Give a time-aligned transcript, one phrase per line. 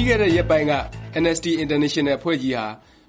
[0.00, 0.74] ပြီးခဲ့တဲ့ရက်ပိုင်းက
[1.18, 2.66] Amnesty International အဖွဲ့ကြီးဟာ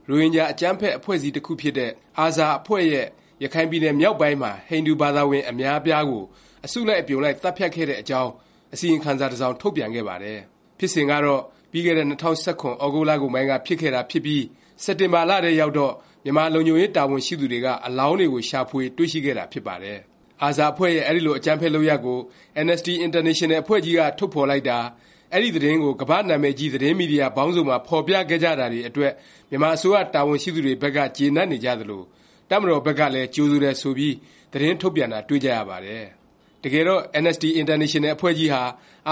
[0.07, 1.91] ရိုဟင်ဂျာ အကြမ်းဖက် အဖွဲ့အစည်းတစ်ခုဖြစ်တဲ့
[2.23, 3.07] ARSA အဖွဲ့ရဲ့
[3.43, 6.23] ရခိုင်ပြည်နယ်မြောက်ပိုင်းမှာ ဟိန္ဒူဘာသာဝင် အများအပြားကို
[6.65, 8.31] အစုလိုက် အပြုံလိုက် သတ်ဖြတ်ခဲ့တဲ့အကြောင်း
[8.73, 10.39] အစီရင်ခံစာ တစ်စောင် ထုတ်ပြန်ခဲ့ပါတယ်။
[10.79, 11.41] ဖြစ်စဉ်ကတော့
[11.71, 12.47] ပြီးခဲ့တဲ့ ၂၀၁၇ သြ
[12.93, 14.43] ဂုတ်လကုန်ပိုင်းက ဖြစ်ခဲ့တာဖြစ်ပြီး
[14.83, 19.97] စက်တင်ဘာလထဲရောက်တော့ မြန်မာလုံခြုံရေး တာဝန်ရှိသူတွေက အလောင်းတွေကို ရှာဖွေ တွေ့ရှိခဲ့တာ ဖြစ်ပါတယ်။
[20.45, 22.19] ARSA အဖွဲ့ရဲ့ အဲဒီလို အကြမ်းဖက် လုပ်ရပ်ကို
[22.59, 24.79] Amnesty International အဖွဲ့ကြီးက ထုတ်ဖော်လိုက်တာ၊
[25.33, 29.13] အဲဒီသတင်းကို ကမ္ဘာ့နာမည်ကြီး သတင်းမီဒီယာ ပေါင်းစုံမှာ ဖော်ပြခဲ့ကြတာတွေအတွက်
[29.49, 32.01] မြန်မာအစိုးရ တာဝန်ရှိသူတွေဘက်က ကျေနပ်နေကြသလို၊
[32.49, 34.15] တပ်မတော်ဘက်ကလည်း ကြိုဆိုတယ် ဆိုပြီး
[34.51, 36.05] သတင်းထုတ်ပြန်တာ တွေ့ကြရပါတယ်။
[36.63, 38.63] တကယ်တော့ Amnesty International အဖွဲ့ကြီးဟာ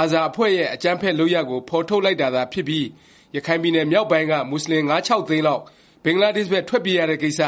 [0.02, 2.86] ARSA အဖွဲ့ရဲ့ အကြမ်းဖက် လုပ်ရပ်ကို ဖော်ထုတ်လိုက်တာသာဖြစ်ပြီး
[3.36, 5.62] ရခိုင်ပြည်နယ်မြောက်ပိုင်းက မူဆလင် ၅-၆ သိန်းလောက်
[6.04, 7.42] ဘင်္ဂလားဒေ့ရှ်ဘက် ထွက်ပြေးရတဲ့ကိစ္စ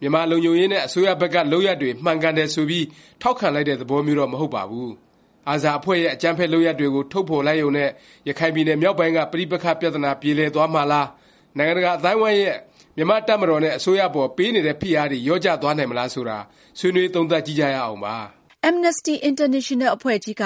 [0.00, 2.86] မြန်မာလုံခြုံရေးနဲ့ အစိုးရဘက်က လုပ်ရပ်တွေ မှန်ကန်တယ် ဆိုပြီး
[3.22, 4.92] ထောက်ခံလိုက်တဲ့ သဘောမျိုးတော့ မဟုတ်ပါဘူး။
[5.52, 7.90] ARSA အဖွဲ့ရဲ့ အကြမ်းဖက် လုပ်ရပ်တွေကို ထုတ်ဖော်လိုက်ရုံနဲ့
[8.28, 11.06] ရခိုင်ပြည်နယ် မြောက်ပိုင်းက ပဋိပက္ခ ပြသနာ ပြေလည်သွားမှာလား၊
[11.56, 12.56] နိုင်ငံတကာ အသိုင်းအဝိုင်းရဲ့
[12.96, 16.38] မြန်မာ့တပ်မတော်နဲ့ အစိုးရအပေါ် ပေးနေတဲ့ ဖိအားတွေ လျော့ကျသွားနိုင်မလား ဆိုတာ
[16.78, 18.16] ဆွေးနွေး သုံးသပ်ကြည့်ကြရအောင်ပါ။
[18.66, 20.44] Amnesty International အဖွဲ့ကြီးက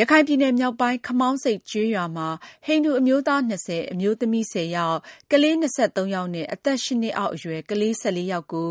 [0.00, 2.28] ရခိုင်ပြည်နယ်မြောက်ပိုင်း ခမောင်းဆိပ်ကျေးရွာမှာ
[2.66, 4.98] ဟိန္ဒူအမျိုးသား ၂၀၊အမျိုးသမီး ၁၀ ယောက်၊
[5.32, 5.64] ကလေး ၂
[5.96, 8.68] ၃ ယောက်နဲ့ အသက် ၈ နှစ်အောက်အရွယ် ကလေး ၁၄ ယောက်ကို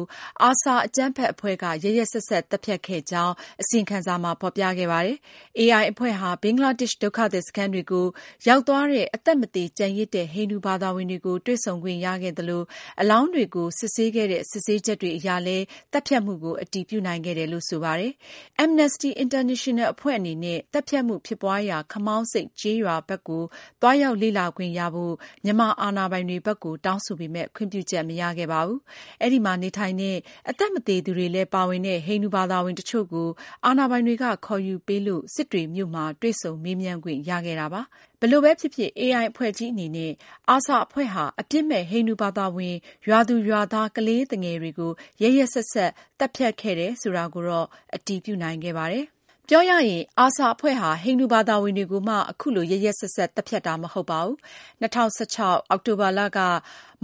[0.48, 5.18] ARSA အကြမ်းဖက်အဖွဲ့က ရက်ရက်စက်စက် သတ်ဖြတ်ခဲ့ကြောင်း အစီရင်ခံစာမှာ ဖော်ပြခဲ့ပါတယ်။
[5.60, 8.08] AI အဖွဲ့ဟာ ဘင်္ဂလားဒေ့ရှ် ဒုက္ခသည်စခန်းတွေကို
[8.48, 12.62] ရောက်သွားတဲ့ အသက်မသေ ကျန်ရစ်တဲ့ ဟိန္ဒူဘာသာဝင်တွေကို တွေ့ဆုံခွင့်ရခဲ့သလို၊
[13.02, 18.14] အလောင်းတွေကို စစ်ဆေးခဲ့တဲ့ စစ်ဆေးချက်တွေအရလည်း သတ်ဖြတ်မှုကို အတည်ပြုနိုင်ခဲ့တယ်လို့ ဆိုပါတယ်။
[18.78, 23.44] Amnesty International အဖွဲ့အနေနဲ့ သတ်ဖြတ်မှုဖြစ်ပွားရာ ခမောင်းဆိပ်ကျေးရွာဘက်ကို
[23.82, 28.80] သွားရောက်လေ့လာခွင့်ရဖို့ မြန်မာအာဏာပိုင်တွေဘက်ကို တောင်းဆိုပေမယ့် ခွင့်ပြုချက် မရခဲ့ပါဘူး။
[29.22, 30.18] အဲဒီမှာ နေထိုင်တဲ့
[30.50, 33.30] အသက်မသေသူတွေလည်း ပါဝင်တဲ့ ဟိန္ဒူဘာသာဝင်တစ်ချို့ကို
[33.66, 37.82] အာဏာပိုင်တွေက ခေါ်ယူပေးလို့ စစ်တွေမြို့မှာ တွေ့ဆုံမေးမြန်းခွင့်ရခဲ့တာပါ။
[38.22, 40.12] ဘယ်လိုပဲဖြစ်ဖြစ် AI အဖွဲ့ကြီးအနေနဲ့
[40.54, 42.76] ARSA အဖွဲ့ဟာ အပြစ်မဲ့ ဟိန္ဒူဘာသာဝင်
[43.08, 44.92] ရွာသူရွာသား ကလေးသူငယ်တွေကို
[45.22, 49.06] ရက်ရက်စက်စက် သတ်ဖြတ်ခဲ့တယ်ဆိုတာကိုတော့ အတည်ပြုနိုင်ခဲ့ပါတယ်။
[49.48, 54.36] ပြောရရင် ARSA အဖွဲ့ဟာ ဟိန္ဒူဘာသာဝင်တွေကိုမှခုလို ရက်ရက်စက်စက် သတ်ဖြတ်တာ မဟုတ်ပါဘူး။
[54.82, 56.40] ၂၀၁၆ အောက်တိုဘာက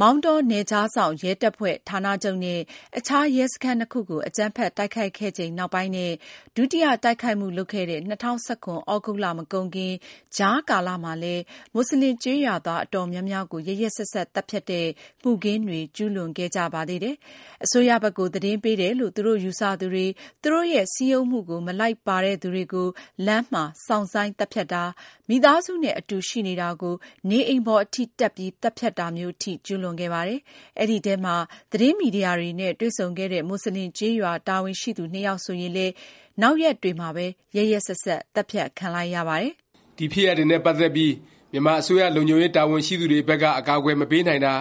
[0.02, 2.60] မောင်တော နယ်ခြားစောင့်ရဲတပ်ဖွဲ့ ဌာနချုပ်နဲ့
[2.98, 6.12] အခြား ရဲစခန်း နှစ်ခုကို အကြမ်းဖက် တိုက်ခိုက်ခဲ့ချိန်နောက်ပိုင်းနဲ့
[6.56, 9.94] ဒုတိယ တိုက်ခိုက်မှု လုပ်ခဲ့တဲ့ ၂၀၁၇ သြဂုတ်လ မကုန်ခင်
[10.38, 11.44] ကြားကာလမှာလည်း
[11.74, 14.88] မူဆလင် ကျေးရွာသား အတော်များများကို ရက်ရက်စက်စက် သတ်ဖြတ်တဲ့
[15.24, 17.16] မှုခင်းတွေ ကျူးလွန်ခဲ့ကြပါသေးတယ်။
[17.64, 20.06] အစိုးရဘက်ကို သတင်းပေးတယ်လို့ သူတို့ ယူဆသူတွေ၊
[20.42, 22.88] သူတို့ရဲ့ စည်းရုံးမှုကို မလိုက်ပါတဲ့သူတွေကို
[23.26, 24.84] လမ်းမှာ စောင့်ဆိုင်း သတ်ဖြတ်တာ၊
[25.30, 26.96] မိသားစုနဲ့ အတူရှိနေတာကို
[27.30, 30.40] နေအိမ်ပေါ်အထိ တက်ပြီး သတ်ဖြတ်တာမျိုး အထိ ကျူးလွန်ခဲ့ပါတယ်။
[30.80, 31.36] အဲဒီထဲမှာ
[31.72, 35.94] သတင်းမီဒီယာတွေနဲ့ တွေ့ဆုံခဲ့တဲ့မူဆလင်ကျေးရွာ တာဝန်ရှိသူ နှစ်ယောက်ဆိုရင်လည်း
[36.42, 39.52] နောက်ရက်တွေမှာပဲ ရက်ရက်စက်စက် သတ်ဖြတ်ခံလိုက်ရပါတယ်။
[39.98, 41.14] ဒီဖြစ်ရပ်တွေနဲ့ ပတ်သက်ပြီး
[41.52, 44.54] မြန်မာအစိုးရ လုံခြုံရေး တာဝန်ရှိသူတွေဘက်က အကာအကွယ် မပေးနိုင်တာ၊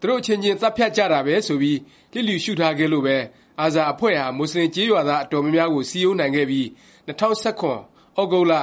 [0.00, 1.78] သူတို့ အချင်းချင်း သတ်ဖြတ်ကြတာပဲ ဆိုပြီး
[2.12, 3.16] လျစ်လျူရှုထားခဲ့လို့ပဲ
[3.64, 6.66] ARSA အဖွဲ့ဟာ မူဆလင် ကျေးရွာသား အတော်များများကို စည်းရုံးနိုင်ခဲ့ပြီး
[7.08, 7.72] ၂၀၁၇
[8.16, 8.54] သြဂုတ်လ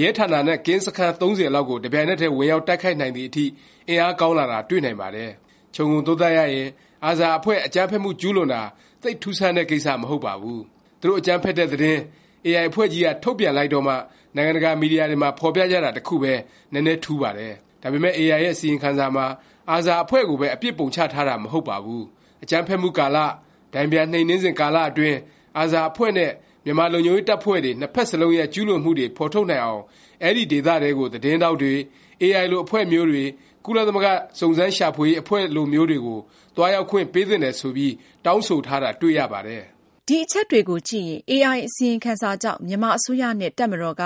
[0.00, 3.44] ရဲဌာနနဲ့ ကင်းစခန်း ၃၀ လောက်ကို တစ်ပြိုင်နက်တည်း ဝင်ရောက် တိုက်ခိုက်နိုင်သည် အထိ
[3.88, 5.30] အင်အားကောင်းလာတာ တွေ့နိုင်ပါတယ်။
[5.74, 6.68] ခြုံငုံသုံးသပ်ရရင်
[7.08, 8.62] ARSA အဖွဲ့အကြမ်းဖက်မှု ကျူးလွန်တာ
[9.02, 10.60] သိပ် ထူးဆန်းတဲ့ ကိစ္စ မဟုတ်ပါဘူး။
[11.00, 12.00] သူတို့ အကြမ်းဖက်တဲ့ သတင်း
[12.46, 13.94] AI အဖွဲ့ကြီးက ထုတ်ပြန်လိုက်တော့မှ
[14.36, 16.32] နိုင်ငံတကာ မီဒီယာတွေမှာ ဖော်ပြကြတာ တစ်ခုပဲ
[16.72, 19.26] နည်းနည်းထူးပါတယ်။ဒါပေမယ့် AI ရဲ့ အစီရင်ခံစာမှာ
[19.74, 22.02] ARSA အဖွဲ့ကိုပဲ အပြစ်ပုံချထားတာ မဟုတ်ပါဘူး။
[22.42, 23.18] အကြမ်းဖက်မှုကာလ၊
[23.74, 25.16] တန်ပြန် နှိမ်နင်းစဉ် ကာလအတွင်း
[25.60, 26.32] ARSA အဖွဲ့နဲ့
[26.64, 29.82] မြန်မာလုံခြုံရေး တပ်ဖွဲ့တွေ နှစ်ဖက်စလုံးရဲ့ ကျူးလွန်မှုတွေ ဖော်ထုတ်နိုင်အောင်
[30.24, 31.72] အဲဒီ ဒေသထဲကို သတင်းထောက်တွေ၊
[32.22, 33.24] AI လိုအဖွဲ့မျိုးတွေ၊
[33.64, 34.08] ကုလသမဂ္ဂ
[34.40, 36.18] စုံစမ်းရှာဖွေရေးအဖွဲ့လိုမျိုးတွေကို
[36.56, 39.64] သွားရောက်ခွင့်ပေးသင့်တယ်ဆိုပြီးတောင်းဆိုထားတာတွေ့ရပါတယ်။
[40.10, 44.04] ဒီအချက်တွေကိုကြည့်ရင် AI အစီရင်ခံစာကြောင့် မြန်မာအစိုးရနဲ့ တပ်မတော်က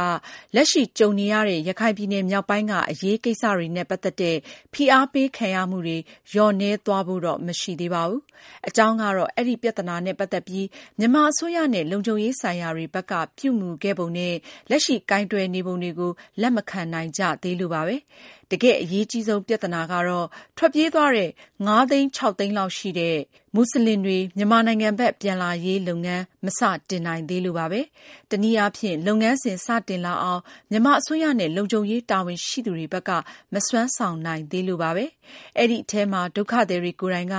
[0.54, 4.36] လက်ရှိကြုံနေရတဲ့ ရခိုင်ပြည်နယ်မြောက်ပိုင်းက အရေးကိစ္စတွေနဲ့ ပတ်သက်တဲ့
[4.72, 5.98] ဖိအားပေးခံရမှုတွေ
[6.32, 8.20] လျော့နည်းသွားဖို့တော့ မရှိသေးပါဘူး။
[8.68, 10.66] အကြောင်းကတော့ အဲဒီ ပြသနာနဲ့ ပတ်သက်ပြီး
[10.98, 14.34] မြန်မာအစိုးရနဲ့ လုံခြုံရေးဆိုင်ရာတွေဘက်က ပြုမူခဲ့ပုံနဲ့
[14.70, 17.96] လက်ရှိ ကိုင်တွယ်နေပုံတွေကို လက်မခံနိုင်ကြသေးလို့ပါပဲ။
[18.52, 20.26] တကယ့်အရေးအကြီးဆုံးပြသနာကတော့
[20.56, 21.30] ထွက်ပြေးသွားတဲ့၅-
[21.68, 23.18] ၆သိန်းလောက်ရှိတဲ့
[23.54, 26.60] မူဆလင်တွေ မြန်မာနိုင်ငံဘက် ပြန်လာရေးလုပ်ငန်း မစ
[26.90, 27.80] တင်နိုင်သေးလို့ပါပဲ။
[28.30, 30.40] တစ်နည်းအားဖြင့်လုပ်ငန်းစဉ်စတင်လာအောင်
[30.70, 33.10] မြန်မာအစိုးရနဲ့လုံခြုံရေးတာဝန်ရှိသူတွေဘက်က
[33.54, 35.04] မစွမ်းဆောင်နိုင်သေးလို့ပါပဲ။
[35.58, 37.36] အဲဒီအထဲမှာဒုက္ခသည်တွေကိုယ်တိုင်က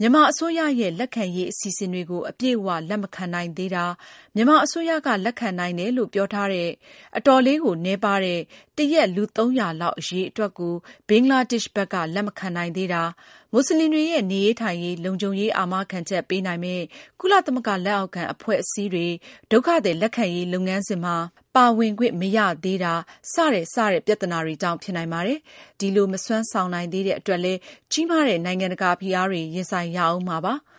[0.00, 3.84] မြန်မာအစိုးရရဲ့လက်ခံရေးအစီအစဉ်တွေကိုအပြည့်အ၀လက်မခံနိုင်သေးတာ၊
[4.34, 6.70] မြန်မာအစိုးရကလက်ခံနိုင်တယ်လို့ပြောထားတဲ့
[7.16, 8.40] အတော်လေးကိုနည်းပါးတဲ့
[8.76, 10.74] တစ်ရက်လူ၃၀၀လောက်အရည်အတွက်ကို
[11.08, 13.02] ဘင်္ဂလားဒေ့ရှ်ဘက်ကလက်မခံနိုင်သေးတာ၊
[13.58, 16.84] မူဆလင်တွေရဲ့ နေရေးထိုင်ရေး လုံခြုံရေး အာမခံချက်ပေးနိုင်မယ့်
[17.20, 19.06] ကုလသမဂ္ဂလက်အောက်ခံ အဖွဲ့အစည်းတွေ
[19.50, 21.16] ဒုက္ခသည်လက်ခံရေး လုပ်ငန်းစဉ်မှာ
[21.54, 22.94] ပပါဝင်ခွင့်မရသေးတာ
[23.32, 25.38] စတဲ့ စတဲ့ ပြသနာတွေကြောင့် ဖြစ်နိုင်ပါတယ်။
[25.80, 27.58] ဒီလို မစွမ်းဆောင်နိုင်သေးတဲ့အတွက်လည်း
[27.92, 30.54] ကြီးမားတဲ့ နိုင်ငံတကာဖိအားတွေ ရင်ဆိုင်ရဦးမှာပါ။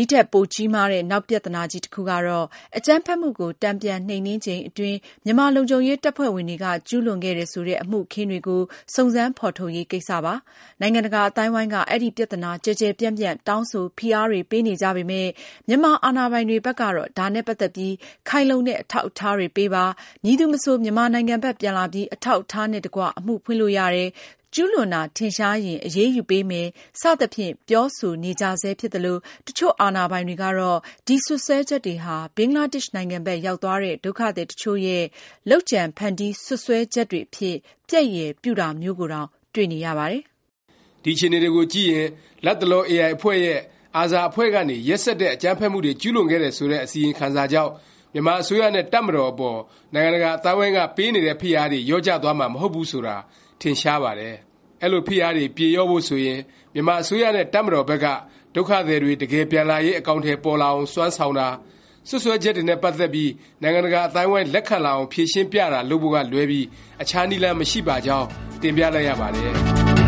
[0.00, 8.62] ဒီထက် ပိုကြီးမားတဲ့ နောက်ပြသနာကြီးတစ်ခုကတော့ အကြမ်းဖက်မှုကို တန်ပြန်နှိမ်နင်းချိန်အတွင်း မြန်မာလုံခြုံရေးတပ်ဖွဲ့ဝင်တွေက ကျူးလွန်ခဲ့တယ်ဆိုတဲ့ အမှုအခင်းတွေကို
[8.94, 10.34] စုံစမ်းဖော်ထုတ်ရေးကိစ္စပါ။
[10.80, 15.30] နိုင်ငံတကာအသိုင်းအဝိုင်းက အဲဒီ ပြသနာ ကျယ်ကျယ်ပြန့်ပြန့် တောင်းဆို ဖိအားတွေ ပေးနေကြပေမယ့်
[15.68, 17.94] မြန်မာအာဏာပိုင်တွေဘက်ကတော့ ဒါနဲ့ ပတ်သက်ပြီး
[18.28, 19.84] ခိုင်လုံတဲ့ အထောက်အထားတွေပေးပါ၊
[20.24, 24.08] မည်သူမဆို မြန်မာနိုင်ငံဘက် ပြန်လာပြီး အထောက်အထားနဲ့တကွ အမှုဖွင့်လို့ရတယ်၊
[24.54, 26.68] ကျူးလွန်တာ ထင်ရှားရင် အရေးယူပေးမယ်
[27.00, 35.04] စသဖြင့် ပြောဆိုနေကြဆဲ ဖြစ်သလို၊တစ်ချို့ အာဏာပိုင်တွေကတော့ ဒီစွပ်စွဲချက်တွေဟာ ဘင်္ဂလားဒေ့ရှ်နိုင်ငံဘက် ရောက်သွားတဲ့ ဒုက္ခသည် တစ်ချို့ရဲ့
[35.50, 37.56] လုပ်ကြံဖန်တီး စွပ်စွဲချက်တွေအဖြစ်
[37.88, 40.22] ပျက်ရယ်ပြုတာမျိုးကိုတောင် တွေ့နေရပါတယ်။
[41.04, 42.08] ဒီအခြေအနေတွေကိုကြည့်ရင်
[42.44, 43.58] လတ်တလော AI အဖွဲ့ရဲ့
[44.00, 47.72] ARSA အဖွဲ့ကနေ ရက်စက်တဲ့ အကြမ်းဖက်မှုတွေ ကျူးလွန်ခဲ့တယ် ဆိုတဲ့ အစီရင်ခံစာကြောင့်
[48.14, 49.58] မြန်မာအစိုးရနဲ့ တပ်မတော်အပေါ်
[49.94, 53.16] နိုင်ငံတကာ အသိုင်းအဝိုင်းက ပေးနေတဲ့ ဖိအားတွေ လျော့ကျသွားမှာ မဟုတ်ဘူးဆိုတာ
[53.60, 54.34] ထင်ရှားပါတယ်။
[54.82, 56.40] အဲလိုဖိအားတွေပြေလျော့ဖို့ဆိုရင်
[56.74, 58.06] မြန်မာအစိုးရနဲ့တပ်မတော်ဘက်က
[58.54, 61.48] ဒုက္ခသည်တွေတကယ်ပြန်လာရေးအကောင်အထည်ပေါ်လာအောင်စွမ်းဆောင်တာ၊
[62.08, 63.30] စွပ်စွဲချက်တွေနဲ့ပတ်သက်ပြီး
[63.62, 66.66] နိုင်ငံတကာအသိုင်းအဝိုင်းလက်ခံလာအောင်ဖြေရှင်းပြတာလုပ်ဖို့ကလွဲပြီး
[67.02, 68.26] အခြားနည်းလမ်းမရှိပါကြောင်း
[68.62, 69.99] တင်ပြလိုက်ရပါတယ်